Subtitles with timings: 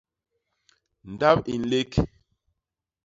[1.11, 1.93] Ndap i nlék.